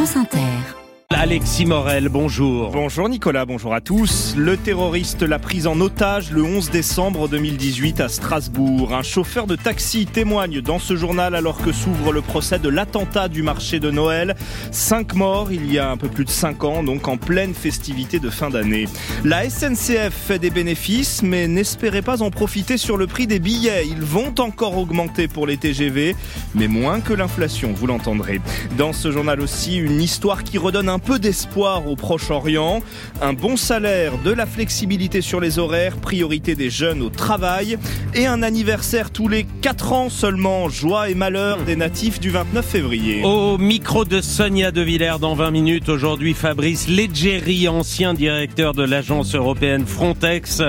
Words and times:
France 0.00 0.16
Inter. 0.16 0.79
Alexis 1.12 1.66
Morel, 1.66 2.08
bonjour. 2.08 2.70
Bonjour 2.70 3.08
Nicolas, 3.08 3.44
bonjour 3.44 3.74
à 3.74 3.80
tous. 3.80 4.34
Le 4.38 4.56
terroriste 4.56 5.22
l'a 5.22 5.40
prise 5.40 5.66
en 5.66 5.80
otage 5.80 6.30
le 6.30 6.44
11 6.44 6.70
décembre 6.70 7.28
2018 7.28 8.00
à 8.00 8.08
Strasbourg. 8.08 8.94
Un 8.94 9.02
chauffeur 9.02 9.48
de 9.48 9.56
taxi 9.56 10.06
témoigne 10.06 10.60
dans 10.60 10.78
ce 10.78 10.94
journal 10.94 11.34
alors 11.34 11.58
que 11.58 11.72
s'ouvre 11.72 12.12
le 12.12 12.22
procès 12.22 12.60
de 12.60 12.68
l'attentat 12.68 13.26
du 13.26 13.42
marché 13.42 13.80
de 13.80 13.90
Noël. 13.90 14.36
Cinq 14.70 15.14
morts 15.14 15.50
il 15.50 15.70
y 15.70 15.80
a 15.80 15.90
un 15.90 15.96
peu 15.96 16.08
plus 16.08 16.24
de 16.24 16.30
cinq 16.30 16.62
ans, 16.62 16.84
donc 16.84 17.08
en 17.08 17.16
pleine 17.16 17.54
festivité 17.54 18.20
de 18.20 18.30
fin 18.30 18.48
d'année. 18.48 18.86
La 19.24 19.50
SNCF 19.50 20.14
fait 20.14 20.38
des 20.38 20.50
bénéfices, 20.50 21.24
mais 21.24 21.48
n'espérez 21.48 22.02
pas 22.02 22.22
en 22.22 22.30
profiter 22.30 22.76
sur 22.76 22.96
le 22.96 23.08
prix 23.08 23.26
des 23.26 23.40
billets. 23.40 23.84
Ils 23.84 24.02
vont 24.02 24.32
encore 24.38 24.78
augmenter 24.78 25.26
pour 25.26 25.48
les 25.48 25.56
TGV, 25.56 26.14
mais 26.54 26.68
moins 26.68 27.00
que 27.00 27.12
l'inflation, 27.12 27.72
vous 27.74 27.88
l'entendrez. 27.88 28.40
Dans 28.78 28.92
ce 28.92 29.10
journal 29.10 29.40
aussi, 29.40 29.76
une 29.76 30.00
histoire 30.00 30.44
qui 30.44 30.56
redonne 30.56 30.88
un 30.88 30.99
peu 31.00 31.18
d'espoir 31.18 31.88
au 31.88 31.96
Proche-Orient, 31.96 32.82
un 33.20 33.32
bon 33.32 33.56
salaire, 33.56 34.12
de 34.24 34.30
la 34.30 34.46
flexibilité 34.46 35.20
sur 35.20 35.40
les 35.40 35.58
horaires, 35.58 35.96
priorité 35.96 36.54
des 36.54 36.70
jeunes 36.70 37.02
au 37.02 37.10
travail. 37.10 37.78
Et 38.14 38.26
un 38.26 38.42
anniversaire 38.42 39.10
tous 39.10 39.28
les 39.28 39.44
4 39.62 39.92
ans 39.92 40.10
seulement, 40.10 40.68
joie 40.68 41.10
et 41.10 41.14
malheur 41.14 41.58
des 41.64 41.76
natifs 41.76 42.20
du 42.20 42.30
29 42.30 42.64
février. 42.64 43.22
Au 43.24 43.58
micro 43.58 44.04
de 44.04 44.20
Sonia 44.20 44.70
De 44.70 44.82
Villers 44.82 45.18
dans 45.20 45.34
20 45.34 45.50
minutes, 45.50 45.88
aujourd'hui 45.88 46.34
Fabrice 46.34 46.88
Leggeri, 46.88 47.68
ancien 47.68 48.14
directeur 48.14 48.74
de 48.74 48.84
l'agence 48.84 49.34
européenne 49.34 49.86
Frontex, 49.86 50.62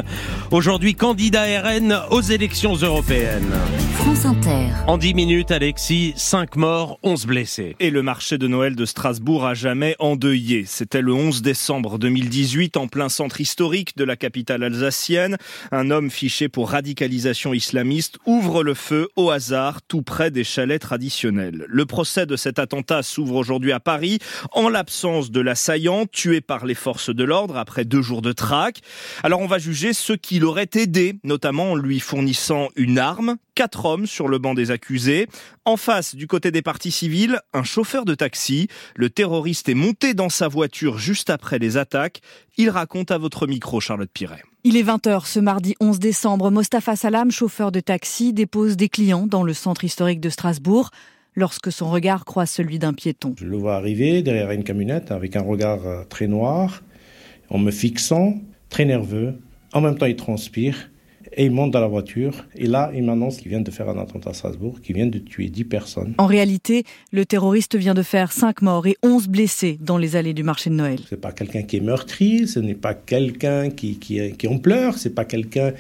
aujourd'hui 0.52 0.95
candidat 0.95 1.43
RN 1.63 1.99
aux 2.09 2.21
élections 2.21 2.76
européennes. 2.76 3.54
France 4.02 4.26
Inter. 4.26 4.66
En 4.88 4.98
10 4.98 5.14
minutes, 5.14 5.52
Alexis, 5.52 6.14
5 6.16 6.55
morts, 6.55 6.98
11 7.04 7.28
blessés. 7.28 7.76
Et 7.80 7.91
le 7.91 8.02
marché 8.02 8.40
de 8.40 8.48
Noël 8.48 8.76
de 8.76 8.86
Strasbourg 8.86 9.46
a 9.46 9.54
jamais 9.54 9.96
endeuillé. 10.00 10.64
C'était 10.66 11.04
le 11.04 11.14
11 11.14 11.44
décembre 11.44 12.00
2018 12.00 12.77
en 12.77 12.88
plein 12.88 13.10
centre 13.10 13.40
historique 13.41 13.96
de 13.98 14.04
la 14.04 14.16
capitale 14.16 14.63
alsacienne. 14.63 15.38
Un 15.71 15.91
homme 15.91 16.10
fiché 16.10 16.49
pour 16.49 16.71
radicalisation 16.71 17.54
islamiste 17.54 18.18
ouvre 18.26 18.63
le 18.63 18.74
feu 18.74 19.08
au 19.16 19.30
hasard 19.30 19.84
tout 19.84 20.02
près 20.02 20.32
des 20.32 20.43
chalets 20.43 20.82
traditionnels. 20.82 21.65
Le 21.68 21.86
procès 21.86 22.26
de 22.26 22.36
cet 22.36 22.58
attentat 22.58 23.04
s'ouvre 23.04 23.36
aujourd'hui 23.36 23.71
à 23.71 23.80
Paris 23.80 24.18
en 24.52 24.68
l'absence 24.68 25.30
de 25.30 25.41
l'assaillant 25.41 26.08
tué 26.08 26.41
par 26.41 26.65
les 26.65 26.76
forces 26.76 27.13
de 27.13 27.24
l'ordre 27.24 27.55
après 27.55 27.86
deux 27.86 28.02
jours 28.02 28.24
de 28.24 28.32
traque. 28.32 28.82
Alors 29.21 29.41
on 29.41 29.48
va 29.48 29.60
juger 29.60 29.93
ceux 29.93 30.18
qui 30.18 30.40
l'auraient 30.40 30.70
aidé, 30.74 31.20
notamment 31.24 31.74
en 31.74 31.76
lui 31.76 31.99
fournissant 31.99 32.70
une 32.76 32.98
arme, 32.98 33.38
quatre 33.54 33.90
hommes 33.91 34.07
sur 34.07 34.27
le 34.27 34.37
banc 34.37 34.53
des 34.53 34.71
accusés. 34.71 35.27
En 35.65 35.77
face, 35.77 36.15
du 36.15 36.27
côté 36.27 36.51
des 36.51 36.61
parties 36.61 36.91
civiles, 36.91 37.39
un 37.53 37.63
chauffeur 37.63 38.05
de 38.05 38.15
taxi. 38.15 38.67
Le 38.95 39.09
terroriste 39.09 39.70
est 39.70 39.75
monté 39.75 40.13
dans 40.13 40.29
sa 40.29 40.47
voiture 40.47 40.97
juste 40.97 41.29
après 41.29 41.59
les 41.59 41.77
attaques. 41.77 42.21
Il 42.57 42.69
raconte 42.69 43.12
à 43.12 43.17
votre 43.17 43.47
micro, 43.47 43.79
Charlotte 43.79 44.09
Piret. 44.12 44.43
Il 44.63 44.77
est 44.77 44.84
20h 44.84 45.25
ce 45.25 45.39
mardi 45.39 45.75
11 45.79 45.99
décembre. 45.99 46.51
Mostafa 46.51 46.95
Salam, 46.95 47.31
chauffeur 47.31 47.71
de 47.71 47.79
taxi, 47.79 48.34
dépose 48.34 48.77
des 48.77 48.89
clients 48.89 49.27
dans 49.27 49.43
le 49.43 49.53
centre 49.53 49.84
historique 49.84 50.19
de 50.19 50.29
Strasbourg 50.29 50.91
lorsque 51.35 51.71
son 51.71 51.89
regard 51.89 52.25
croise 52.25 52.49
celui 52.49 52.79
d'un 52.79 52.93
piéton. 52.93 53.34
Je 53.37 53.45
le 53.45 53.57
vois 53.57 53.75
arriver 53.75 54.21
derrière 54.21 54.51
une 54.51 54.63
camionnette 54.63 55.12
avec 55.12 55.35
un 55.35 55.41
regard 55.41 55.85
euh, 55.85 56.03
très 56.03 56.27
noir, 56.27 56.84
en 57.49 57.57
me 57.57 57.71
fixant, 57.71 58.35
très 58.69 58.85
nerveux. 58.85 59.35
En 59.73 59.81
même 59.81 59.97
temps, 59.97 60.05
il 60.05 60.15
transpire. 60.15 60.91
Et 61.34 61.46
il 61.46 61.51
monte 61.51 61.71
dans 61.71 61.79
la 61.79 61.87
voiture. 61.87 62.46
Et 62.55 62.68
là, 62.68 62.91
il 62.93 63.04
m'annonce 63.04 63.37
qu'il 63.37 63.49
vient 63.49 63.62
de 63.62 63.71
faire 63.71 63.87
un 63.90 63.98
attentat 63.98 64.31
à 64.31 64.34
Strasbourg, 64.34 64.81
qu'il 64.81 64.96
vient 64.96 65.07
de 65.07 65.19
tuer 65.19 65.47
10 65.47 65.63
personnes. 65.66 66.13
En 66.18 66.25
réalité, 66.25 66.84
le 67.12 67.25
terroriste 67.25 67.75
vient 67.75 67.94
de 67.94 68.03
faire 68.03 68.31
5 68.31 68.62
morts 68.62 68.88
et 68.88 68.97
11 69.03 69.28
blessés 69.29 69.78
dans 69.79 69.97
les 69.97 70.16
allées 70.16 70.34
du 70.34 70.44
marché 70.44 70.69
de 70.69 70.75
Noël. 70.75 71.00
Ce 71.09 71.16
n'est 71.16 71.22
pas 71.22 71.31
quelqu'un 71.31 71.63
qui 71.63 71.78
est 71.78 71.81
meurtri, 71.81 72.47
ce 72.47 72.59
n'est 72.59 72.75
pas 72.75 72.94
quelqu'un 72.94 73.69
qui, 73.69 73.97
qui, 73.97 74.34
qui 74.34 74.47
en 74.47 74.57
pleure, 74.57 74.97
c'est 74.97 75.16
pas 75.16 75.25
quelqu'un 75.25 75.74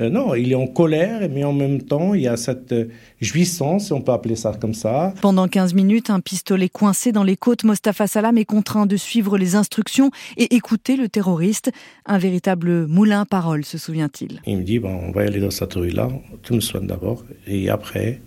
euh, 0.00 0.08
non, 0.08 0.34
il 0.34 0.52
est 0.52 0.56
en 0.56 0.66
colère, 0.66 1.28
mais 1.30 1.44
en 1.44 1.52
même 1.52 1.82
temps, 1.82 2.14
il 2.14 2.22
y 2.22 2.28
a 2.28 2.36
cette 2.36 2.72
euh, 2.72 2.88
jouissance, 3.20 3.90
on 3.90 4.00
peut 4.00 4.12
appeler 4.12 4.36
ça 4.36 4.52
comme 4.58 4.74
ça. 4.74 5.12
Pendant 5.20 5.48
15 5.48 5.74
minutes, 5.74 6.10
un 6.10 6.20
pistolet 6.20 6.68
coincé 6.68 7.12
dans 7.12 7.24
les 7.24 7.36
côtes, 7.36 7.64
Mostafa 7.64 8.06
Salam 8.06 8.38
est 8.38 8.44
contraint 8.44 8.86
de 8.86 8.96
suivre 8.96 9.36
les 9.36 9.54
instructions 9.54 10.10
et 10.36 10.54
écouter 10.54 10.96
le 10.96 11.08
terroriste. 11.08 11.70
Un 12.06 12.18
véritable 12.18 12.86
moulin 12.86 13.22
à 13.22 13.24
parole, 13.26 13.64
se 13.64 13.78
souvient-il. 13.78 14.40
Il 14.46 14.58
me 14.58 14.62
dit, 14.62 14.78
bon, 14.78 14.94
on 14.94 15.12
va 15.12 15.22
aller 15.22 15.40
dans 15.40 15.50
cette 15.50 15.74
rue-là, 15.74 16.08
tu 16.42 16.54
me 16.54 16.60
soignes 16.60 16.86
d'abord, 16.86 17.24
et 17.46 17.68
après, 17.68 18.20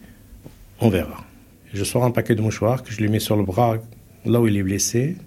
on 0.80 0.90
verra. 0.90 1.25
Je 1.74 1.84
sors 1.84 2.04
un 2.04 2.12
paquet 2.12 2.36
de 2.36 2.42
mouchoirs 2.42 2.84
que 2.84 2.92
je 2.92 3.02
lui 3.02 3.09
mets 3.09 3.20
sur 3.20 3.36
le 3.36 3.44
bras, 3.44 3.78
là 4.25 4.40
où 4.40 4.48
il 4.48 4.56
est 4.56 4.64
blessé. 4.64 5.18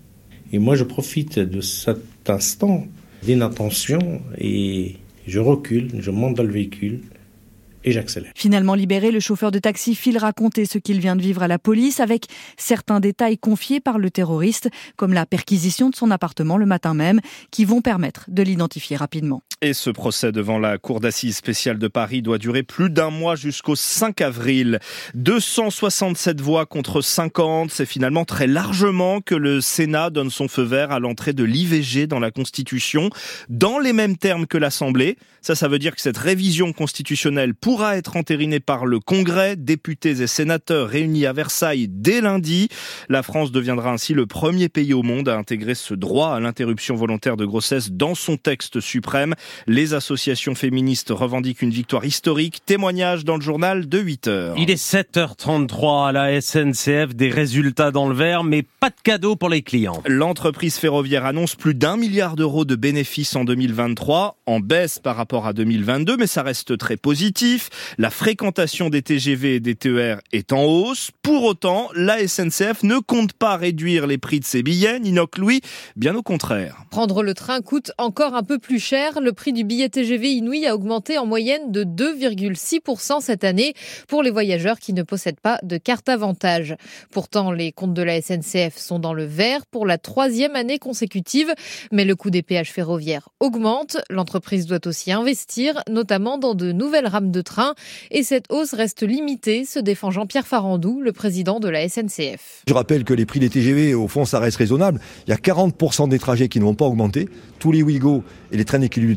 Et 0.53 0.59
moi, 0.59 0.77
je 0.77 0.85
profite 0.85 1.39
de 1.39 1.61
cet 1.61 2.31
instant 2.31 2.87
d'inattention 3.23 4.23
et 4.39 4.97
je 5.29 5.39
recule, 5.39 5.91
je 5.99 6.11
monte 6.11 6.35
dans 6.35 6.43
le 6.43 6.51
véhicule 6.51 7.03
et 7.85 7.93
j'accélère. 7.93 8.33
Finalement 8.35 8.75
libéré, 8.75 9.11
le 9.11 9.21
chauffeur 9.21 9.51
de 9.51 9.59
taxi 9.59 9.95
file 9.95 10.19
raconter 10.19 10.65
ce 10.65 10.79
qu'il 10.79 11.01
vient 11.01 11.17
de 11.17 11.23
vivre 11.23 11.43
à 11.43 11.49
la 11.49 11.59
police 11.59 12.01
avec 12.01 12.27
certains 12.57 12.99
détails 12.99 13.39
confiés 13.39 13.81
par 13.81 13.99
le 13.99 14.11
terroriste, 14.11 14.69
comme 14.97 15.13
la 15.13 15.27
perquisition 15.27 15.91
de 15.91 15.95
son 15.95 16.11
appartement 16.11 16.57
le 16.57 16.67
matin 16.67 16.95
même, 16.95 17.21
qui 17.51 17.65
vont 17.65 17.83
permettre 17.83 18.25
de 18.29 18.43
l'identifier 18.43 18.97
rapidement. 18.97 19.43
Et 19.61 19.73
ce 19.73 19.91
procès 19.91 20.31
devant 20.31 20.61
la 20.61 20.79
Cour 20.79 21.01
d'assises 21.01 21.37
spéciale 21.37 21.79
de 21.79 21.89
Paris 21.89 22.23
doit 22.23 22.39
durer 22.39 22.63
plus 22.63 22.91
d'un 22.91 23.11
mois 23.11 23.35
jusqu'au 23.35 23.75
5 23.75 24.21
avril. 24.21 24.79
267 25.15 26.41
voix 26.41 26.65
contre 26.65 27.01
50, 27.01 27.69
c'est 27.73 27.85
finalement 27.85 28.25
très 28.25 28.47
largement 28.47 29.21
que 29.21 29.35
le 29.35 29.61
Sénat 29.61 30.11
donne 30.11 30.31
son 30.31 30.47
feu 30.47 30.63
vert 30.63 30.93
à 30.93 31.01
l'entrée 31.01 31.33
de 31.33 31.43
l'IVG 31.43 32.07
dans 32.07 32.21
la 32.21 32.31
Constitution, 32.31 33.11
dans 33.49 33.81
les 33.81 33.93
mêmes 33.93 34.17
termes 34.17 34.47
que 34.47 34.59
l'Assemblée. 34.59 35.17
Ça, 35.41 35.57
ça 35.57 35.67
veut 35.67 35.81
dire 35.81 35.97
que 35.97 36.03
cette 36.03 36.19
révision 36.19 36.73
constitutionnelle 36.73 37.57
pourra 37.57 37.97
être 37.97 38.17
entérinée 38.17 38.61
par 38.61 38.87
le 38.87 39.01
Congrès, 39.01 39.57
députés 39.57 40.23
et 40.23 40.29
sénateurs 40.29 40.89
réunis 40.89 41.27
à 41.27 41.33
Versailles 41.33 41.89
dès 41.89 42.21
lundi. 42.21 42.69
La 43.09 43.25
France 43.25 43.51
deviendra 43.51 43.91
ainsi 43.91 44.15
le 44.15 44.27
premier 44.27 44.69
pays 44.69 44.95
au 44.95 45.03
monde 45.03 45.29
à 45.29 45.37
intégrer 45.37 45.75
ce 45.75 45.95
droit 45.95 46.29
à 46.31 46.39
l'interruption 46.39 46.95
volontaire 46.95 47.37
de 47.37 47.45
grossesse 47.45 47.91
dans 47.91 48.15
son 48.15 48.37
texte 48.37 48.79
suprême. 48.79 49.35
Les 49.67 49.95
associations 49.95 50.55
féministes 50.55 51.11
revendiquent 51.11 51.63
une 51.63 51.71
victoire 51.71 52.05
historique. 52.05 52.65
Témoignage 52.65 53.25
dans 53.25 53.37
le 53.37 53.43
journal 53.43 53.89
de 53.89 53.99
8 53.99 54.29
heures. 54.29 54.55
Il 54.59 54.71
est 54.71 54.83
7h33 54.83 56.09
à 56.09 56.13
la 56.13 56.41
SNCF, 56.41 57.15
des 57.15 57.31
résultats 57.31 57.91
dans 57.91 58.09
le 58.09 58.15
vert, 58.15 58.45
mais 58.45 58.63
pas 58.63 58.91
de 58.91 58.95
cadeau 59.03 59.37
pour 59.37 59.49
les 59.49 59.63
clients. 59.63 60.03
L'entreprise 60.07 60.77
ferroviaire 60.77 61.25
annonce 61.25 61.55
plus 61.55 61.75
d'un 61.75 61.97
milliard 61.97 62.37
d'euros 62.37 62.65
de 62.65 62.77
bénéfices 62.77 63.37
en 63.37 63.45
2023, 63.45 64.37
en 64.47 64.61
baisse 64.61 64.99
par 64.99 65.17
rapport 65.17 65.47
à 65.47 65.53
2022, 65.53 66.17
mais 66.17 66.27
ça 66.27 66.43
reste 66.43 66.77
très 66.79 66.97
positif. 66.97 67.71
La 67.99 68.11
fréquentation 68.11 68.91
des 68.91 69.03
TGV 69.03 69.57
et 69.57 69.61
des 69.61 69.75
TER 69.75 70.21
est 70.33 70.53
en 70.53 70.65
hausse. 70.65 71.11
Pour 71.23 71.45
autant, 71.45 71.89
la 71.95 72.27
SNCF 72.27 72.83
ne 72.83 72.99
compte 72.99 73.33
pas 73.33 73.57
réduire 73.57 74.07
les 74.07 74.19
prix 74.19 74.41
de 74.41 74.45
ses 74.45 74.63
billets, 74.63 75.01
Ninoc 75.01 75.39
Louis, 75.39 75.61
bien 75.97 76.15
au 76.15 76.23
contraire. 76.23 76.77
Prendre 76.91 77.23
le 77.23 77.35
train 77.35 77.61
coûte 77.61 77.93
encore 77.99 78.35
un 78.35 78.43
peu 78.43 78.59
plus 78.59 78.79
cher. 78.79 79.21
Le 79.21 79.33
prix 79.39 79.53
du 79.53 79.63
billet 79.63 79.89
TGV 79.89 80.33
Inouï 80.33 80.67
a 80.67 80.75
augmenté 80.75 81.17
en 81.17 81.25
moyenne 81.25 81.71
de 81.71 81.85
2,6% 81.85 83.21
cette 83.21 83.45
année 83.45 83.73
pour 84.09 84.25
les 84.25 84.33
voyageurs 84.33 84.81
qui 84.81 84.93
ne 84.93 85.05
possèdent 85.05 85.39
pas 85.39 85.61
de 85.63 85.77
carte 85.77 86.09
avantage. 86.09 86.75
Pourtant, 87.13 87.53
les 87.53 87.71
comptes 87.71 87.95
de 87.95 88.03
la 88.03 88.21
SNCF 88.21 88.77
sont 88.77 88.99
dans 88.99 89.15
le 89.15 89.25
vert 89.25 89.65
pour 89.67 89.87
la 89.87 89.97
troisième 89.97 90.57
année 90.57 90.81
consécutive, 90.81 91.55
mais 91.93 92.05
le 92.05 92.17
coût 92.17 92.31
des 92.31 92.43
péages 92.43 92.73
ferroviaires 92.73 93.29
augmente. 93.39 93.99
L'entreprise 94.11 94.67
doit 94.67 94.85
aussi 94.87 95.13
investir, 95.13 95.85
notamment 95.89 96.37
dans 96.37 96.57
de 96.57 96.73
nouvelles 96.73 97.07
rames 97.07 97.31
de 97.31 97.41
train, 97.41 97.75
et 98.11 98.25
cette 98.25 98.47
hausse 98.51 98.75
reste 98.75 99.05
limitée, 99.05 99.65
se 99.65 99.79
défend 99.79 100.11
Jean-Pierre 100.11 100.49
Farandou, 100.49 101.01
le 101.01 101.13
président 101.13 101.61
de 101.61 101.69
la 101.69 101.89
SNCF. 101.89 102.65
Je 102.67 102.75
rappelle 102.75 103.05
que 103.05 103.15
les 103.15 103.25
prix 103.25 103.39
des 103.39 103.51
TGV, 103.51 103.95
au 103.95 104.09
fond, 104.09 104.25
ça 104.25 104.41
reste 104.41 104.57
raisonnable. 104.57 105.01
Il 105.29 105.31
y 105.31 105.33
a 105.33 105.37
40% 105.37 106.09
des 106.09 106.19
trajets 106.19 106.49
qui 106.49 106.59
ne 106.59 106.65
vont 106.65 106.75
pas 106.75 106.87
augmenter. 106.87 107.29
Tous 107.61 107.71
les 107.71 107.85
Ouigo 107.85 108.25
et 108.51 108.57
les 108.57 108.65
trains 108.65 108.81
d'équilibre 108.81 109.13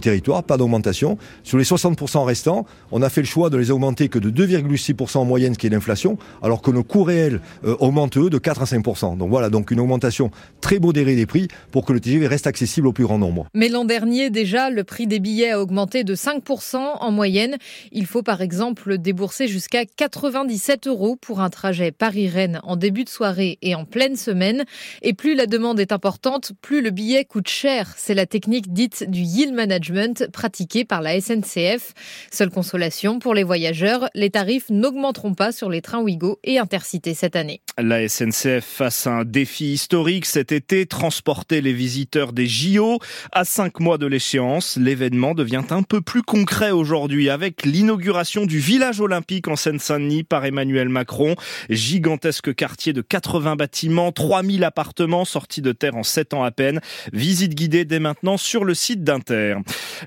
pas 0.46 0.58
d'augmentation. 0.58 1.18
Sur 1.44 1.58
les 1.58 1.64
60% 1.64 2.24
restants, 2.24 2.66
on 2.92 3.02
a 3.02 3.10
fait 3.10 3.22
le 3.22 3.28
choix 3.28 3.50
de 3.50 3.58
les 3.58 3.72
augmenter 3.72 4.10
que 4.10 4.20
de 4.20 4.30
2,6% 4.30 5.20
en 5.20 5.26
moyenne, 5.26 5.54
ce 5.54 5.60
qui 5.60 5.68
est 5.68 5.70
l'inflation, 5.70 6.18
alors 6.42 6.62
que 6.62 6.72
nos 6.72 6.84
coûts 6.84 7.04
réels 7.04 7.42
euh, 7.66 7.76
augmentent 7.80 8.18
eux 8.18 8.30
de 8.30 8.38
4 8.38 8.62
à 8.62 8.66
5%. 8.66 9.18
Donc 9.18 9.30
voilà, 9.30 9.50
donc 9.50 9.72
une 9.72 9.80
augmentation 9.80 10.32
très 10.62 10.80
modérée 10.80 11.16
des 11.16 11.26
prix 11.26 11.48
pour 11.72 11.86
que 11.86 11.94
le 11.94 12.00
TGV 12.00 12.28
reste 12.28 12.48
accessible 12.48 12.88
au 12.88 12.94
plus 12.94 13.04
grand 13.04 13.18
nombre. 13.18 13.48
Mais 13.54 13.70
l'an 13.70 13.86
dernier, 13.86 14.30
déjà, 14.30 14.70
le 14.70 14.84
prix 14.84 15.08
des 15.08 15.20
billets 15.20 15.52
a 15.52 15.62
augmenté 15.62 16.04
de 16.04 16.16
5% 16.16 16.78
en 16.78 17.12
moyenne. 17.12 17.58
Il 17.92 18.06
faut 18.06 18.24
par 18.24 18.42
exemple 18.42 18.98
débourser 18.98 19.48
jusqu'à 19.48 19.86
97 19.86 20.88
euros 20.88 21.16
pour 21.16 21.42
un 21.42 21.50
trajet 21.50 21.92
Paris-Rennes 21.92 22.60
en 22.64 22.76
début 22.76 23.04
de 23.04 23.10
soirée 23.10 23.58
et 23.62 23.76
en 23.76 23.86
pleine 23.86 24.16
semaine. 24.16 24.64
Et 25.02 25.14
plus 25.14 25.36
la 25.36 25.46
demande 25.46 25.80
est 25.80 25.92
importante, 25.92 26.54
plus 26.62 26.82
le 26.82 26.92
billet 26.92 27.26
coûte 27.26 27.48
cher. 27.48 27.94
C'est 27.98 28.14
la 28.14 28.26
technique 28.26 28.74
dite 28.74 29.10
du 29.10 29.22
yield 29.22 29.54
management 29.54 30.01
management 30.02 30.32
pratiqué 30.32 30.86
par 30.86 31.02
la 31.02 31.20
SNCF. 31.20 31.94
Seule 32.32 32.50
consolation 32.50 33.20
pour 33.20 33.34
les 33.34 33.44
voyageurs, 33.44 34.10
les 34.14 34.30
tarifs 34.30 34.70
n'augmenteront 34.70 35.34
pas 35.34 35.52
sur 35.52 35.70
les 35.70 35.82
trains 35.82 36.02
Ouigo 36.02 36.40
et 36.44 36.60
Intercité 36.60 37.14
cette 37.14 37.36
année. 37.36 37.62
La 37.82 38.08
SNCF 38.08 38.64
face 38.64 39.08
à 39.08 39.12
un 39.12 39.26
défi 39.26 39.74
historique 39.74 40.28
cet 40.28 40.52
été, 40.52 40.86
transporter 40.86 41.62
les 41.62 41.74
visiteurs 41.74 42.32
des 42.32 42.46
JO. 42.46 43.00
À 43.32 43.44
cinq 43.44 43.80
mois 43.80 43.98
de 43.98 44.06
l'échéance, 44.06 44.78
l'événement 44.78 45.34
devient 45.34 45.64
un 45.72 45.82
peu 45.82 46.00
plus 46.00 46.22
concret 46.22 46.70
aujourd'hui 46.70 47.30
avec 47.30 47.66
l'inauguration 47.66 48.46
du 48.46 48.60
village 48.60 49.02
olympique 49.02 49.48
en 49.48 49.56
Seine-Saint-Denis 49.56 50.24
par 50.24 50.46
Emmanuel 50.46 50.90
Macron. 50.90 51.36
Gigantesque 51.70 52.54
quartier 52.54 52.94
de 52.94 53.02
80 53.02 53.56
bâtiments, 53.56 54.12
3000 54.12 54.64
appartements 54.64 55.26
sortis 55.26 55.64
de 55.64 55.72
terre 55.72 55.96
en 55.96 56.04
7 56.04 56.36
ans 56.36 56.44
à 56.44 56.52
peine. 56.52 56.82
Visite 57.14 57.56
guidée 57.56 57.86
dès 57.86 58.00
maintenant 58.00 58.38
sur 58.38 58.64
le 58.64 58.76
site 58.76 59.04
d'Inter. 59.04 59.56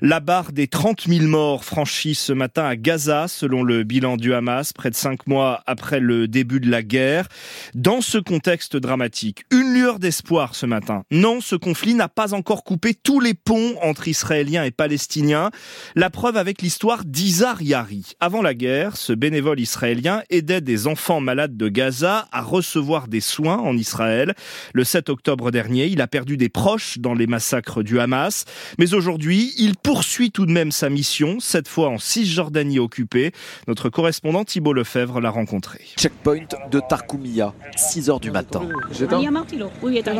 La 0.01 0.21
barre 0.21 0.53
des 0.53 0.67
30 0.67 1.07
000 1.09 1.25
morts 1.25 1.65
franchie 1.65 2.15
ce 2.15 2.31
matin 2.31 2.63
à 2.63 2.77
Gaza 2.77 3.27
selon 3.27 3.63
le 3.63 3.83
bilan 3.83 4.15
du 4.15 4.33
Hamas, 4.33 4.71
près 4.71 4.91
de 4.91 4.95
cinq 4.95 5.27
mois 5.27 5.61
après 5.65 5.99
le 5.99 6.29
début 6.29 6.61
de 6.61 6.71
la 6.71 6.81
guerre. 6.81 7.27
Dans 7.73 8.01
ce 8.01 8.17
contexte 8.17 8.77
dramatique, 8.77 9.45
une 9.51 9.73
lueur 9.73 9.99
d'espoir 9.99 10.55
ce 10.55 10.65
matin. 10.65 11.03
Non, 11.11 11.41
ce 11.41 11.55
conflit 11.55 11.93
n'a 11.93 12.07
pas 12.07 12.33
encore 12.33 12.63
coupé 12.63 12.93
tous 12.93 13.19
les 13.19 13.33
ponts 13.33 13.75
entre 13.81 14.07
Israéliens 14.07 14.63
et 14.63 14.71
Palestiniens. 14.71 15.51
La 15.95 16.09
preuve 16.09 16.37
avec 16.37 16.61
l'histoire 16.61 17.03
d'Izar 17.05 17.61
Yari. 17.61 18.13
Avant 18.19 18.41
la 18.41 18.53
guerre, 18.53 18.97
ce 18.97 19.13
bénévole 19.13 19.59
israélien 19.59 20.23
aidait 20.29 20.61
des 20.61 20.87
enfants 20.87 21.19
malades 21.19 21.57
de 21.57 21.69
Gaza 21.69 22.27
à 22.31 22.41
recevoir 22.41 23.07
des 23.07 23.21
soins 23.21 23.57
en 23.57 23.77
Israël. 23.77 24.33
Le 24.73 24.83
7 24.83 25.09
octobre 25.09 25.51
dernier, 25.51 25.85
il 25.85 26.01
a 26.01 26.07
perdu 26.07 26.37
des 26.37 26.49
proches 26.49 26.97
dans 26.99 27.13
les 27.13 27.27
massacres 27.27 27.83
du 27.83 27.99
Hamas. 27.99 28.45
Mais 28.79 28.93
aujourd'hui, 28.93 29.53
il 29.57 29.75
poursuit 29.77 30.31
tout 30.31 30.45
de 30.45 30.51
même 30.51 30.71
sa 30.71 30.89
mission, 30.89 31.39
cette 31.39 31.67
fois 31.67 31.89
en 31.89 31.97
Cisjordanie 31.97 32.79
occupée. 32.79 33.31
Notre 33.67 33.89
correspondant 33.89 34.43
Thibault 34.43 34.73
Lefebvre 34.73 35.21
l'a 35.21 35.29
rencontré. 35.29 35.81
Checkpoint 35.97 36.47
de 36.71 36.81
Tarkoumia, 36.87 37.44
6 37.75 38.09
heures 38.09 38.19
du 38.19 38.31
matin. 38.31 38.61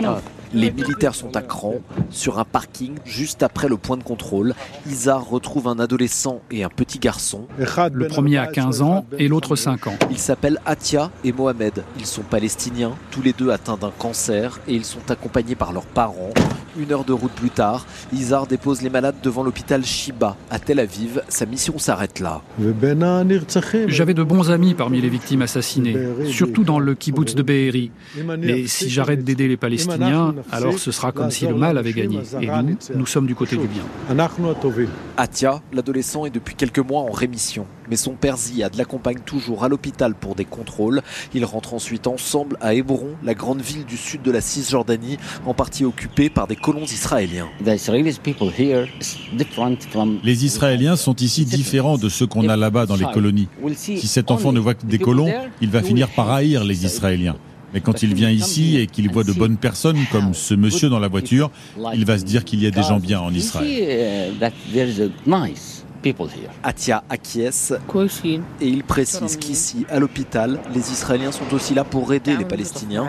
Ah, 0.05 0.21
les 0.53 0.71
militaires 0.71 1.15
sont 1.15 1.35
à 1.35 1.41
cran 1.41 1.75
sur 2.09 2.39
un 2.39 2.45
parking 2.45 2.95
juste 3.05 3.43
après 3.43 3.67
le 3.67 3.77
point 3.77 3.97
de 3.97 4.03
contrôle. 4.03 4.53
Isa 4.89 5.17
retrouve 5.17 5.67
un 5.67 5.79
adolescent 5.79 6.41
et 6.51 6.63
un 6.63 6.69
petit 6.69 6.99
garçon. 6.99 7.47
Le 7.57 8.07
premier 8.07 8.37
a 8.37 8.47
15 8.47 8.81
ans 8.81 9.05
et 9.17 9.27
l'autre 9.27 9.55
5 9.55 9.87
ans. 9.87 9.95
Ils 10.11 10.17
s'appellent 10.19 10.59
Atia 10.65 11.11
et 11.23 11.31
Mohamed. 11.31 11.83
Ils 11.99 12.05
sont 12.05 12.21
palestiniens, 12.21 12.93
tous 13.11 13.21
les 13.21 13.33
deux 13.33 13.49
atteints 13.49 13.77
d'un 13.77 13.91
cancer 13.97 14.59
et 14.67 14.73
ils 14.75 14.85
sont 14.85 15.09
accompagnés 15.11 15.55
par 15.55 15.73
leurs 15.73 15.85
parents. 15.85 16.33
Une 16.77 16.91
heure 16.91 17.05
de 17.05 17.13
route 17.13 17.31
plus 17.31 17.49
tard, 17.49 17.85
Izar 18.11 18.47
dépose 18.47 18.81
les 18.81 18.89
malades 18.89 19.15
devant 19.23 19.43
l'hôpital 19.43 19.85
Shiba 19.85 20.35
à 20.49 20.59
Tel 20.59 20.79
Aviv. 20.79 21.21
Sa 21.29 21.45
mission 21.45 21.77
s'arrête 21.79 22.19
là. 22.19 22.41
J'avais 23.87 24.13
de 24.13 24.23
bons 24.23 24.51
amis 24.51 24.73
parmi 24.73 24.99
les 24.99 25.07
victimes 25.09 25.41
assassinées, 25.41 25.95
surtout 26.25 26.63
dans 26.63 26.79
le 26.79 26.93
kibbutz 26.93 27.33
de 27.35 27.43
Be'eri. 27.43 27.91
Mais 28.39 28.67
si 28.67 28.89
j'arrête 28.89 29.23
d'aider 29.23 29.47
les 29.47 29.57
Palestiniens, 29.57 30.35
alors 30.51 30.77
ce 30.77 30.91
sera 30.91 31.11
comme 31.11 31.31
si 31.31 31.47
le 31.47 31.55
mal 31.55 31.77
avait 31.77 31.93
gagné. 31.93 32.19
Et 32.41 32.47
nous, 32.47 32.77
nous 32.95 33.05
sommes 33.05 33.27
du 33.27 33.35
côté 33.35 33.55
du 33.55 33.67
bien. 33.67 33.83
Atia, 35.17 35.61
l'adolescent, 35.73 36.25
est 36.25 36.29
depuis 36.29 36.55
quelques 36.55 36.79
mois 36.79 37.01
en 37.01 37.11
rémission. 37.11 37.65
Mais 37.89 37.95
son 37.95 38.13
père 38.13 38.37
Ziad 38.37 38.75
l'accompagne 38.75 39.19
toujours 39.25 39.63
à 39.63 39.69
l'hôpital 39.69 40.15
pour 40.15 40.35
des 40.35 40.45
contrôles. 40.45 41.01
Ils 41.33 41.45
rentrent 41.45 41.73
ensuite 41.73 42.07
ensemble 42.07 42.57
à 42.61 42.73
Hébron, 42.73 43.11
la 43.23 43.33
grande 43.33 43.61
ville 43.61 43.85
du 43.85 43.97
sud 43.97 44.21
de 44.21 44.31
la 44.31 44.41
Cisjordanie, 44.41 45.17
en 45.45 45.53
partie 45.53 45.85
occupée 45.85 46.29
par 46.29 46.47
des 46.47 46.55
colons 46.55 46.83
israéliens. 46.83 47.47
Les 50.23 50.45
Israéliens 50.45 50.95
sont 50.95 51.15
ici 51.15 51.45
différents 51.45 51.97
de 51.97 52.09
ceux 52.09 52.27
qu'on 52.27 52.49
a 52.49 52.57
là-bas 52.57 52.85
dans 52.85 52.95
les 52.95 53.05
colonies. 53.13 53.47
Si 53.75 54.07
cet 54.07 54.31
enfant 54.31 54.51
ne 54.51 54.59
voit 54.59 54.73
que 54.73 54.85
des 54.85 54.99
colons, 54.99 55.31
il 55.61 55.69
va 55.69 55.81
finir 55.81 56.09
par 56.09 56.31
haïr 56.31 56.63
les 56.63 56.85
Israéliens. 56.85 57.35
Mais 57.73 57.81
quand 57.81 58.03
il 58.03 58.13
vient 58.13 58.29
ici 58.29 58.77
et 58.77 58.87
qu'il 58.87 59.11
voit 59.11 59.23
de 59.23 59.33
bonnes 59.33 59.57
personnes 59.57 59.99
comme 60.11 60.33
ce 60.33 60.53
monsieur 60.53 60.89
dans 60.89 60.99
la 60.99 61.07
voiture, 61.07 61.51
il 61.93 62.05
va 62.05 62.17
se 62.17 62.23
dire 62.23 62.43
qu'il 62.45 62.61
y 62.61 62.67
a 62.67 62.71
des 62.71 62.83
gens 62.83 62.99
bien 62.99 63.19
en 63.19 63.33
Israël. 63.33 64.33
Atia 66.63 67.03
acquiesce 67.09 67.73
et 68.61 68.67
il 68.67 68.83
précise 68.83 69.37
qu'ici, 69.37 69.85
à 69.89 69.99
l'hôpital, 69.99 70.59
les 70.73 70.91
Israéliens 70.91 71.31
sont 71.31 71.51
aussi 71.51 71.73
là 71.73 71.83
pour 71.83 72.13
aider 72.13 72.37
les 72.37 72.45
Palestiniens. 72.45 73.07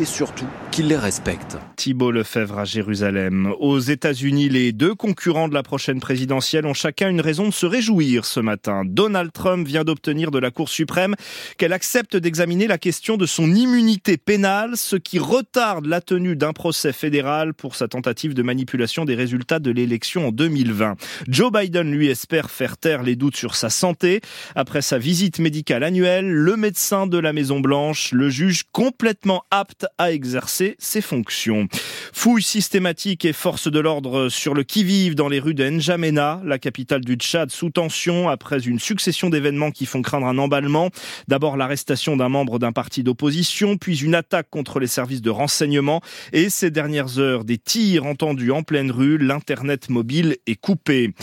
Et 0.00 0.04
surtout 0.04 0.46
qu'ils 0.72 0.88
les 0.88 0.96
respectent. 0.96 1.58
Thibault 1.76 2.12
Lefebvre 2.12 2.58
à 2.58 2.64
Jérusalem. 2.64 3.52
Aux 3.60 3.78
États-Unis, 3.78 4.48
les 4.48 4.72
deux 4.72 4.94
concurrents 4.94 5.46
de 5.48 5.52
la 5.52 5.62
prochaine 5.62 6.00
présidentielle 6.00 6.64
ont 6.64 6.72
chacun 6.72 7.10
une 7.10 7.20
raison 7.20 7.46
de 7.46 7.52
se 7.52 7.66
réjouir 7.66 8.24
ce 8.24 8.40
matin. 8.40 8.82
Donald 8.86 9.32
Trump 9.32 9.68
vient 9.68 9.84
d'obtenir 9.84 10.30
de 10.30 10.38
la 10.38 10.50
Cour 10.50 10.70
suprême 10.70 11.14
qu'elle 11.58 11.74
accepte 11.74 12.16
d'examiner 12.16 12.66
la 12.66 12.78
question 12.78 13.18
de 13.18 13.26
son 13.26 13.54
immunité 13.54 14.16
pénale, 14.16 14.78
ce 14.78 14.96
qui 14.96 15.18
retarde 15.18 15.84
la 15.84 16.00
tenue 16.00 16.36
d'un 16.36 16.54
procès 16.54 16.94
fédéral 16.94 17.52
pour 17.52 17.76
sa 17.76 17.86
tentative 17.86 18.32
de 18.32 18.42
manipulation 18.42 19.04
des 19.04 19.14
résultats 19.14 19.58
de 19.58 19.70
l'élection 19.70 20.28
en 20.28 20.32
2020. 20.32 20.96
Joe 21.28 21.52
Biden 21.52 21.92
lui 21.92 22.08
espère 22.08 22.50
faire 22.50 22.78
taire 22.78 23.02
les 23.02 23.14
doutes 23.16 23.36
sur 23.36 23.56
sa 23.56 23.68
santé. 23.68 24.22
Après 24.54 24.80
sa 24.80 24.96
visite 24.96 25.38
médicale 25.38 25.84
annuelle, 25.84 26.30
le 26.30 26.56
médecin 26.56 27.06
de 27.06 27.18
la 27.18 27.34
Maison 27.34 27.60
Blanche 27.60 28.12
le 28.12 28.30
juge 28.30 28.62
complètement 28.72 29.42
apte 29.50 29.86
à 29.98 30.12
exercer 30.12 30.61
ses 30.78 31.00
fonctions. 31.00 31.68
Fouille 32.12 32.42
systématique 32.42 33.24
et 33.24 33.32
force 33.32 33.70
de 33.70 33.80
l'ordre 33.80 34.28
sur 34.28 34.54
le 34.54 34.62
qui-vive 34.62 35.14
dans 35.14 35.28
les 35.28 35.40
rues 35.40 35.54
de 35.54 35.64
N'Djamena, 35.64 36.40
la 36.44 36.58
capitale 36.58 37.02
du 37.02 37.14
Tchad, 37.14 37.50
sous 37.50 37.70
tension 37.70 38.28
après 38.28 38.60
une 38.66 38.78
succession 38.78 39.30
d'événements 39.30 39.70
qui 39.70 39.86
font 39.86 40.02
craindre 40.02 40.26
un 40.26 40.38
emballement. 40.38 40.90
D'abord 41.28 41.56
l'arrestation 41.56 42.16
d'un 42.16 42.28
membre 42.28 42.58
d'un 42.58 42.72
parti 42.72 43.02
d'opposition, 43.02 43.76
puis 43.76 43.98
une 44.02 44.14
attaque 44.14 44.48
contre 44.50 44.80
les 44.80 44.86
services 44.86 45.22
de 45.22 45.30
renseignement 45.30 46.00
et 46.32 46.50
ces 46.50 46.70
dernières 46.70 47.18
heures 47.18 47.44
des 47.44 47.58
tirs 47.58 48.06
entendus 48.06 48.52
en 48.52 48.62
pleine 48.62 48.90
rue, 48.90 49.18
l'internet 49.18 49.88
mobile 49.90 50.36
est 50.46 50.56
coupé. 50.56 51.14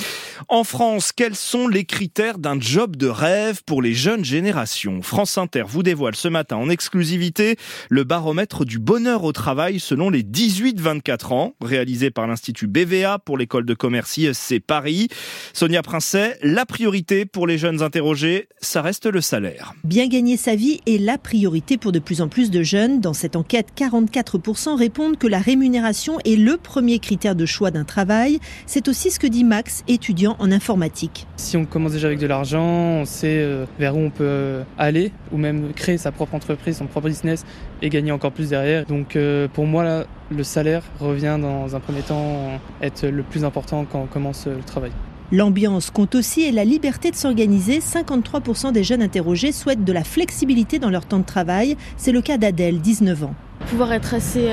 En 0.48 0.64
France, 0.64 1.12
quels 1.12 1.36
sont 1.36 1.68
les 1.68 1.84
critères 1.84 2.38
d'un 2.38 2.60
job 2.60 2.96
de 2.96 3.08
rêve 3.08 3.62
pour 3.66 3.82
les 3.82 3.94
jeunes 3.94 4.24
générations? 4.24 5.02
France 5.02 5.38
Inter 5.38 5.64
vous 5.68 5.84
dévoile 5.84 6.16
ce 6.16 6.28
matin 6.28 6.56
en 6.56 6.70
exclusivité 6.70 7.58
le 7.90 8.04
baromètre 8.04 8.64
du 8.64 8.80
bonheur 8.80 9.24
au 9.26 9.34
travail 9.34 9.80
selon 9.80 10.10
les 10.10 10.24
18-24 10.24 11.34
ans, 11.34 11.54
réalisé 11.62 12.10
par 12.10 12.28
l'Institut 12.28 12.68
BVA 12.68 13.20
pour 13.20 13.38
l'école 13.38 13.66
de 13.66 13.74
commerce 13.74 14.18
ISC 14.18 14.62
Paris. 14.66 15.10
Sonia 15.54 15.82
Princet, 15.82 16.38
la 16.42 16.66
priorité 16.66 17.26
pour 17.26 17.46
les 17.46 17.58
jeunes 17.58 17.82
interrogés, 17.82 18.48
ça 18.62 18.82
reste 18.82 19.06
le 19.08 19.22
salaire. 19.22 19.74
Bien 19.84 20.08
gagner 20.08 20.38
sa 20.38 20.56
vie 20.56 20.80
est 20.86 21.00
la 21.00 21.18
priorité 21.18 21.78
pour 21.78 21.92
de 21.92 22.00
plus 22.00 22.22
en 22.22 22.30
plus 22.30 22.50
de 22.50 22.64
jeunes. 22.64 23.02
Dans 23.02 23.14
cette 23.14 23.36
enquête, 23.36 23.68
44% 23.76 24.78
répondent 24.78 25.18
que 25.18 25.28
la 25.28 25.40
rémunération 25.40 26.18
est 26.24 26.36
le 26.36 26.58
premier 26.58 27.00
critère 27.00 27.36
de 27.36 27.46
choix 27.46 27.72
d'un 27.72 27.84
travail. 27.84 28.40
C'est 28.66 28.88
aussi 28.88 29.12
ce 29.12 29.20
que 29.20 29.28
dit 29.28 29.44
Max, 29.44 29.84
étudiant 29.88 30.29
en 30.40 30.52
informatique. 30.52 31.28
Si 31.38 31.58
on 31.58 31.66
commence 31.66 31.94
déjà 31.94 32.08
avec 32.08 32.20
de 32.20 32.28
l'argent, 32.28 32.64
on 32.64 33.06
sait 33.06 33.40
euh, 33.40 33.66
vers 33.80 33.96
où 33.96 34.00
on 34.00 34.10
peut 34.10 34.24
euh, 34.24 34.64
aller 34.78 35.12
ou 35.32 35.38
même 35.38 35.74
créer 35.74 35.98
sa 35.98 36.12
propre 36.12 36.36
entreprise, 36.36 36.78
son 36.78 36.86
propre 36.86 37.08
business 37.08 37.46
et 37.82 37.90
gagner 37.90 38.12
encore 38.12 38.32
plus 38.32 38.50
derrière. 38.50 38.86
Donc 38.86 39.16
euh, 39.16 39.48
pour 39.48 39.66
moi, 39.66 40.06
le 40.30 40.44
salaire 40.44 40.84
revient 41.00 41.38
dans 41.42 41.76
un 41.76 41.80
premier 41.80 42.02
temps 42.02 42.60
être 42.82 43.08
le 43.08 43.24
plus 43.24 43.44
important 43.44 43.86
quand 43.90 44.02
on 44.02 44.08
commence 44.08 44.46
le 44.48 44.64
travail. 44.64 44.92
L'ambiance 45.32 45.92
compte 45.92 46.16
aussi 46.16 46.42
et 46.42 46.52
la 46.52 46.66
liberté 46.66 47.12
de 47.12 47.16
s'organiser. 47.16 47.80
53% 47.80 48.72
des 48.72 48.84
jeunes 48.84 49.04
interrogés 49.04 49.52
souhaitent 49.52 49.84
de 49.84 49.94
la 49.94 50.04
flexibilité 50.04 50.80
dans 50.80 50.90
leur 50.90 51.06
temps 51.06 51.20
de 51.20 51.26
travail. 51.26 51.78
C'est 51.98 52.12
le 52.12 52.22
cas 52.22 52.38
d'Adèle, 52.38 52.80
19 52.82 53.26
ans. 53.26 53.36
Pouvoir 53.68 53.94
être 53.94 54.16
assez, 54.16 54.50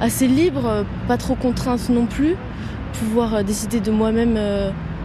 assez 0.00 0.28
libre, 0.28 0.84
pas 1.08 1.16
trop 1.16 1.34
contrainte 1.34 1.88
non 1.88 2.04
plus. 2.04 2.36
Pouvoir 3.00 3.44
décider 3.44 3.80
de 3.80 3.90
moi-même 3.90 4.38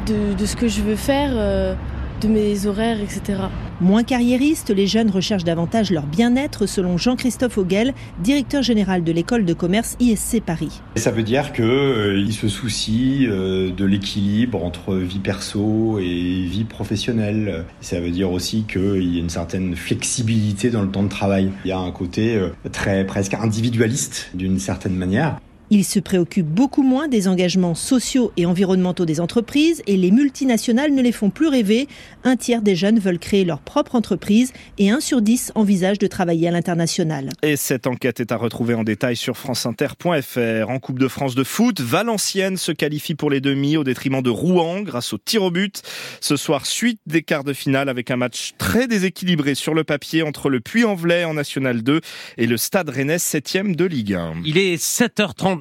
de, 0.07 0.45
ce 0.45 0.55
que 0.55 0.67
je 0.67 0.81
veux 0.81 0.95
faire, 0.95 1.31
euh, 1.33 1.75
de 2.21 2.27
mes 2.27 2.65
horaires, 2.65 2.99
etc. 3.01 3.39
Moins 3.79 4.03
carriéristes, 4.03 4.69
les 4.69 4.85
jeunes 4.85 5.09
recherchent 5.09 5.43
davantage 5.43 5.91
leur 5.91 6.05
bien-être, 6.05 6.67
selon 6.67 6.97
Jean-Christophe 6.97 7.57
Auguel, 7.57 7.93
directeur 8.19 8.61
général 8.61 9.03
de 9.03 9.11
l'école 9.11 9.43
de 9.43 9.53
commerce 9.53 9.95
ISC 9.99 10.41
Paris. 10.41 10.81
Ça 10.95 11.09
veut 11.09 11.23
dire 11.23 11.51
qu'ils 11.51 11.65
euh, 11.65 12.31
se 12.31 12.47
soucient 12.47 13.27
euh, 13.29 13.71
de 13.71 13.85
l'équilibre 13.85 14.63
entre 14.63 14.95
vie 14.95 15.19
perso 15.19 15.97
et 15.99 16.43
vie 16.43 16.65
professionnelle. 16.65 17.65
Ça 17.81 17.99
veut 17.99 18.11
dire 18.11 18.31
aussi 18.31 18.63
qu'il 18.63 19.13
y 19.13 19.17
a 19.17 19.19
une 19.19 19.29
certaine 19.29 19.75
flexibilité 19.75 20.69
dans 20.69 20.83
le 20.83 20.89
temps 20.89 21.03
de 21.03 21.09
travail. 21.09 21.51
Il 21.65 21.69
y 21.69 21.71
a 21.71 21.79
un 21.79 21.91
côté 21.91 22.39
très 22.71 23.05
presque 23.05 23.33
individualiste 23.33 24.29
d'une 24.35 24.59
certaine 24.59 24.95
manière. 24.95 25.37
Il 25.73 25.85
se 25.85 26.01
préoccupe 26.01 26.47
beaucoup 26.47 26.83
moins 26.83 27.07
des 27.07 27.29
engagements 27.29 27.75
sociaux 27.75 28.33
et 28.35 28.45
environnementaux 28.45 29.05
des 29.05 29.21
entreprises 29.21 29.81
et 29.87 29.95
les 29.95 30.11
multinationales 30.11 30.93
ne 30.93 31.01
les 31.01 31.13
font 31.13 31.29
plus 31.29 31.47
rêver. 31.47 31.87
Un 32.25 32.35
tiers 32.35 32.61
des 32.61 32.75
jeunes 32.75 32.99
veulent 32.99 33.19
créer 33.19 33.45
leur 33.45 33.61
propre 33.61 33.95
entreprise 33.95 34.51
et 34.77 34.91
un 34.91 34.99
sur 34.99 35.21
dix 35.21 35.53
envisage 35.55 35.97
de 35.97 36.07
travailler 36.07 36.49
à 36.49 36.51
l'international. 36.51 37.29
Et 37.41 37.55
cette 37.55 37.87
enquête 37.87 38.19
est 38.19 38.33
à 38.33 38.35
retrouver 38.35 38.73
en 38.73 38.83
détail 38.83 39.15
sur 39.15 39.37
franceinter.fr. 39.37 40.69
En 40.69 40.79
Coupe 40.79 40.99
de 40.99 41.07
France 41.07 41.35
de 41.35 41.45
foot, 41.45 41.79
Valenciennes 41.79 42.57
se 42.57 42.73
qualifie 42.73 43.15
pour 43.15 43.29
les 43.29 43.39
demi 43.39 43.77
au 43.77 43.85
détriment 43.85 44.21
de 44.21 44.29
Rouen 44.29 44.81
grâce 44.81 45.13
au 45.13 45.17
tir 45.19 45.41
au 45.41 45.51
but. 45.51 45.83
Ce 46.19 46.35
soir, 46.35 46.65
suite 46.65 46.99
des 47.05 47.21
quarts 47.21 47.45
de 47.45 47.53
finale 47.53 47.87
avec 47.87 48.11
un 48.11 48.17
match 48.17 48.55
très 48.57 48.89
déséquilibré 48.89 49.55
sur 49.55 49.73
le 49.73 49.85
papier 49.85 50.21
entre 50.21 50.49
le 50.49 50.59
Puy-en-Velay 50.59 51.23
en 51.23 51.35
National 51.35 51.81
2 51.81 52.01
et 52.37 52.45
le 52.45 52.57
Stade 52.57 52.89
Rennais 52.89 53.15
7e 53.15 53.73
de 53.73 53.85
Ligue 53.85 54.15
1. 54.15 54.33
Il 54.43 54.57
est 54.57 54.75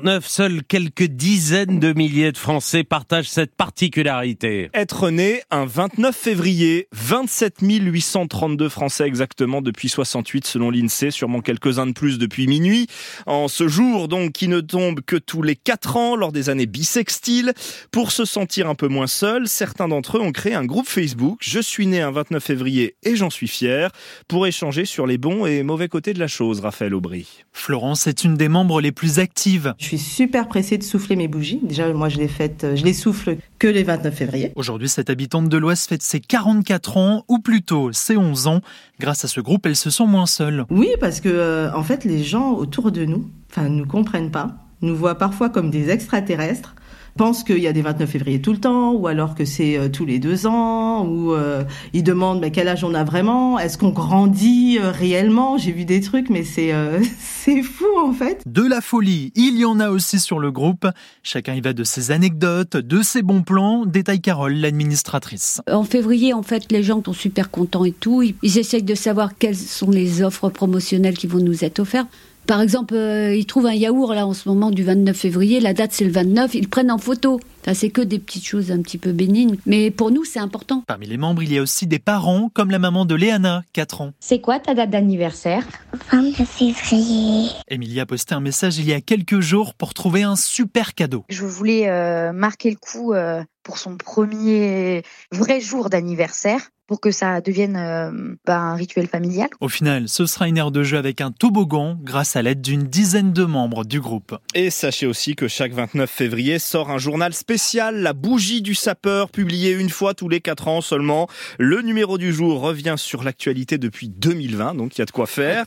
7h39, 0.01 0.23
seuls 0.23 0.63
quelques 0.65 1.05
dizaines 1.05 1.79
de 1.79 1.93
milliers 1.93 2.33
de 2.33 2.39
Français 2.39 2.85
partagent 2.85 3.29
cette 3.29 3.55
particularité. 3.55 4.71
Être 4.75 5.11
né 5.11 5.43
un 5.51 5.65
29 5.65 6.17
février, 6.17 6.89
27 6.93 7.59
832 7.61 8.69
Français 8.69 9.05
exactement 9.07 9.63
depuis 9.63 9.89
68 9.89 10.47
selon 10.47 10.71
l'INSEE, 10.71 11.11
sûrement 11.11 11.41
quelques-uns 11.41 11.87
de 11.87 11.93
plus 11.93 12.19
depuis 12.19 12.47
minuit. 12.47 12.87
En 13.27 13.49
ce 13.49 13.69
jour 13.69 14.09
donc 14.09 14.33
qui 14.33 14.49
ne 14.49 14.61
tombe 14.61 15.01
que 15.01 15.17
tous 15.17 15.43
les 15.43 15.57
4 15.57 15.97
ans 15.97 16.17
lors 16.17 16.33
des 16.33 16.49
années 16.49 16.67
bissextiles, 16.67 17.53
pour 17.91 18.13
se 18.13 18.25
sentir 18.25 18.69
un 18.69 18.75
peu 18.75 18.89
moins 18.89 19.07
seul, 19.07 19.49
certains 19.49 19.89
d'entre 19.89 20.19
eux 20.19 20.21
ont 20.21 20.33
créé 20.33 20.55
un 20.55 20.65
groupe 20.65 20.87
Facebook 20.87 21.39
Je 21.41 21.61
suis 21.61 21.87
né 21.87 22.01
un 22.01 22.11
29 22.11 22.43
février 22.43 22.97
et 23.03 23.17
j'en 23.17 23.31
suis 23.31 23.49
fier 23.49 23.91
pour 24.29 24.47
échanger 24.47 24.85
sur 24.85 25.07
les 25.07 25.19
bons 25.19 25.47
et 25.47 25.63
mauvais 25.63 25.89
côtés 25.89 26.15
de 26.15 26.21
la 26.21 26.29
chose, 26.29 26.61
Raphaël 26.61 26.95
Aubry. 26.95 27.45
Florence 27.53 28.07
est 28.07 28.25
une 28.25 28.37
des 28.37 28.49
membres 28.49 28.81
les 28.81 28.93
plus 28.93 29.19
actives. 29.19 29.75
Je 29.79 29.90
suis 29.97 29.99
super 29.99 30.49
pressée 30.49 30.79
de 30.79 30.83
souffler 30.83 31.17
mes 31.17 31.29
bougies. 31.29 31.61
Déjà, 31.63 31.93
moi, 31.93 32.09
je 32.09 32.19
les 32.19 32.29
fête, 32.29 32.67
je 32.75 32.85
les 32.85 32.93
souffle 32.93 33.37
que 33.59 33.67
les 33.67 33.83
29 33.83 34.15
février. 34.15 34.53
Aujourd'hui, 34.57 34.89
cette 34.89 35.11
habitante 35.11 35.49
de 35.49 35.57
l'Ouest 35.57 35.89
fête 35.89 36.03
ses 36.03 36.21
44 36.21 36.97
ans, 36.97 37.25
ou 37.29 37.39
plutôt 37.39 37.93
ses 37.93 38.17
11 38.17 38.47
ans. 38.47 38.61
Grâce 38.99 39.25
à 39.25 39.29
ce 39.29 39.41
groupe, 39.41 39.67
elle 39.67 39.77
se 39.77 39.91
sent 39.91 40.07
moins 40.07 40.27
seule. 40.27 40.65
Oui, 40.71 40.89
parce 41.01 41.21
que, 41.21 41.29
euh, 41.29 41.73
en 41.75 41.83
fait, 41.83 42.05
les 42.05 42.23
gens 42.23 42.53
autour 42.53 42.93
de 42.93 43.05
nous, 43.05 43.29
enfin, 43.51 43.69
nous 43.69 43.87
comprennent 43.87 44.31
pas, 44.31 44.57
nous 44.83 44.97
voient 44.97 45.17
parfois 45.17 45.51
comme 45.51 45.71
des 45.71 45.91
extraterrestres 45.91 46.75
pensent 47.17 47.45
qu'il 47.45 47.59
y 47.59 47.67
a 47.67 47.73
des 47.73 47.83
29 47.83 48.09
février 48.09 48.41
tout 48.41 48.53
le 48.53 48.59
temps, 48.59 48.93
ou 48.93 49.07
alors 49.07 49.35
que 49.35 49.45
c'est 49.45 49.77
euh, 49.77 49.89
tous 49.89 50.05
les 50.05 50.19
deux 50.19 50.47
ans, 50.47 51.07
ou 51.07 51.33
euh, 51.33 51.65
ils 51.93 52.03
demandent 52.03 52.41
mais 52.41 52.51
quel 52.51 52.69
âge 52.69 52.85
on 52.85 52.95
a 52.95 53.05
vraiment, 53.05 53.59
est-ce 53.59 53.79
qu'on 53.79 53.91
grandit 53.91 54.79
euh, 54.81 54.91
réellement? 54.91 55.59
J'ai 55.59 55.73
vu 55.73 55.85
des 55.85 56.01
trucs, 56.01 56.31
mais 56.31 56.45
c'est 56.45 56.73
c'est 57.19 57.63
fou 57.63 57.87
en 58.03 58.13
fait. 58.13 58.43
De 58.47 58.63
la 58.63 58.81
folie, 58.81 59.33
il 59.35 59.59
y 59.59 59.65
en 59.65 59.81
a 59.81 59.91
aussi 59.91 60.19
sur 60.19 60.39
le 60.39 60.51
groupe. 60.51 60.87
Chacun 61.23 61.55
y 61.55 61.61
va 61.61 61.73
de 61.73 61.85
ses 61.85 62.11
anecdotes, 62.11 62.77
de 62.77 63.03
ses 63.03 63.23
bons 63.23 63.43
plans. 63.43 63.87
Détaille 63.87 64.21
Carole, 64.21 64.55
l'administratrice. 64.55 65.61
En 65.71 65.85
février, 65.85 66.33
en 66.33 66.43
fait, 66.43 66.71
les 66.71 66.83
gens 66.83 67.03
sont 67.05 67.13
super 67.13 67.51
contents 67.51 67.85
et 67.85 67.93
tout. 67.93 68.23
Ils 68.23 68.59
essayent 68.59 68.83
de 68.83 68.95
savoir 68.95 69.37
quelles 69.39 69.57
sont 69.57 69.91
les 69.91 70.23
offres 70.23 70.49
promotionnelles 70.49 71.17
qui 71.17 71.27
vont 71.27 71.39
nous 71.39 71.65
être 71.65 71.81
offertes. 71.81 72.09
Par 72.51 72.61
exemple, 72.61 72.97
euh, 72.97 73.33
ils 73.33 73.47
trouvent 73.47 73.67
un 73.67 73.75
yaourt 73.75 74.13
là 74.13 74.27
en 74.27 74.35
ce 74.35 74.49
moment 74.49 74.73
du 74.73 74.83
29 74.83 75.17
février, 75.17 75.61
la 75.61 75.73
date 75.73 75.93
c'est 75.93 76.05
le 76.05 76.11
29, 76.11 76.57
ils 76.57 76.63
le 76.63 76.69
prennent 76.69 76.91
en 76.91 76.99
photo. 76.99 77.39
Ça, 77.65 77.75
c'est 77.75 77.91
que 77.91 78.01
des 78.01 78.19
petites 78.19 78.45
choses 78.45 78.73
un 78.73 78.83
petit 78.83 78.99
peu 78.99 79.13
bénignes, 79.13 79.57
mais 79.67 79.93
pour 79.93 80.11
nous, 80.11 80.25
c'est 80.25 80.41
important. 80.41 80.83
Parmi 80.89 81.07
les 81.07 81.17
membres, 81.17 81.45
il 81.45 81.53
y 81.53 81.59
a 81.59 81.63
aussi 81.63 81.87
des 81.87 82.01
parents, 82.01 82.51
comme 82.53 82.73
la 82.73 82.81
maman 82.81 83.05
de 83.05 83.15
Léana, 83.15 83.63
4 83.73 84.01
ans. 84.01 84.13
C'est 84.19 84.41
quoi 84.41 84.59
ta 84.59 84.75
date 84.75 84.91
d'anniversaire? 84.91 85.63
29 86.11 86.49
février. 86.49 87.51
Emilie 87.69 88.01
a 88.01 88.07
posté 88.07 88.35
un 88.35 88.41
message 88.41 88.79
il 88.79 88.89
y 88.89 88.95
a 88.95 89.01
quelques 89.01 89.39
jours 89.39 89.75
pour 89.75 89.95
trouver 89.95 90.25
un 90.25 90.35
super 90.35 90.95
cadeau. 90.95 91.25
Je 91.29 91.45
voulais 91.45 91.89
euh, 91.89 92.33
marquer 92.33 92.71
le 92.71 92.77
coup 92.77 93.13
euh, 93.13 93.45
pour 93.71 93.79
son 93.79 93.97
premier 93.97 95.05
vrai 95.31 95.61
jour 95.61 95.91
d'anniversaire 95.91 96.73
pour 96.91 97.01
que 97.01 97.13
ça 97.13 97.41
devienne 97.41 97.77
euh, 97.77 98.35
bah, 98.45 98.59
un 98.59 98.75
rituel 98.75 99.07
familial. 99.07 99.49
Au 99.61 99.69
final, 99.69 100.09
ce 100.09 100.27
sera 100.27 100.49
une 100.49 100.59
aire 100.59 100.73
de 100.73 100.83
jeu 100.83 100.99
avec 100.99 101.21
un 101.21 101.31
toboggan 101.31 101.97
grâce 102.03 102.35
à 102.35 102.43
l'aide 102.43 102.61
d'une 102.63 102.83
dizaine 102.83 103.33
de 103.33 103.45
membres 103.45 103.85
du 103.85 104.01
groupe. 104.01 104.37
Et 104.57 104.71
sachez 104.71 105.07
aussi 105.07 105.37
que 105.37 105.47
chaque 105.47 105.71
29 105.71 106.11
février 106.11 106.59
sort 106.59 106.91
un 106.91 106.99
journal 106.99 107.33
spécial, 107.33 108.03
La 108.03 108.13
bougie 108.13 108.61
du 108.61 108.75
sapeur, 108.75 109.31
publié 109.31 109.71
une 109.71 109.89
fois 109.89 110.15
tous 110.15 110.29
les 110.29 110.41
4 110.41 110.67
ans 110.67 110.81
seulement. 110.81 111.29
Le 111.61 111.81
numéro 111.81 112.19
du 112.19 112.33
jour 112.33 112.61
revient 112.61 112.97
sur 112.97 113.23
l'actualité 113.23 113.79
depuis 113.79 114.09
2020, 114.09 114.75
donc 114.75 114.99
il 114.99 114.99
y 114.99 115.03
a 115.03 115.07
de 115.07 115.13
quoi 115.13 115.27
faire. 115.27 115.67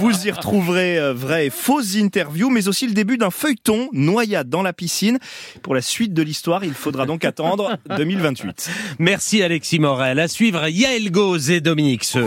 Vous 0.00 0.26
y 0.26 0.32
retrouverez 0.32 0.98
euh, 0.98 1.14
vraies 1.14 1.46
et 1.46 1.50
fausses 1.50 1.94
interviews, 1.94 2.50
mais 2.50 2.66
aussi 2.66 2.88
le 2.88 2.92
début 2.92 3.18
d'un 3.18 3.30
feuilleton, 3.30 3.88
Noyade 3.92 4.48
dans 4.48 4.62
la 4.62 4.72
piscine. 4.72 5.20
Pour 5.62 5.76
la 5.76 5.80
suite 5.80 6.12
de 6.12 6.22
l'histoire, 6.22 6.64
il 6.64 6.74
faudra 6.74 7.06
donc 7.06 7.24
attendre 7.36 7.76
2028. 7.96 8.70
Merci 8.98 9.42
Alexis 9.42 9.78
Morel. 9.78 10.18
À 10.18 10.28
suivre 10.28 10.68
Yael 10.68 11.10
Gauze 11.10 11.50
et 11.50 11.60
Dominique 11.60 12.04
Seux. 12.04 12.24